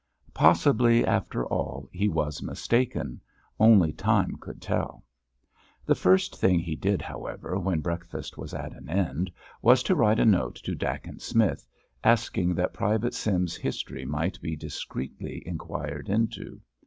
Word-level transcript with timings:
Possibly, 0.33 1.05
after 1.05 1.45
all, 1.45 1.87
he 1.91 2.09
was 2.09 2.41
mistaken; 2.41 3.21
only 3.59 3.93
time 3.93 4.35
could 4.39 4.59
tell. 4.59 5.05
The 5.85 5.93
first 5.93 6.37
thing 6.37 6.57
he 6.59 6.75
did, 6.75 7.03
however, 7.03 7.59
when 7.59 7.81
breakfast 7.81 8.35
was 8.35 8.51
at 8.55 8.73
an 8.73 8.89
end, 8.89 9.31
was 9.61 9.83
to 9.83 9.93
write 9.95 10.19
a 10.19 10.25
note 10.25 10.55
to 10.63 10.73
Dacent 10.73 11.21
Smith, 11.21 11.67
asking 12.03 12.55
that 12.55 12.73
Private 12.73 13.13
Sims's 13.13 13.55
history 13.57 14.03
might 14.03 14.41
be 14.41 14.55
discreetly 14.55 15.43
inquired 15.45 16.09
into. 16.09 16.61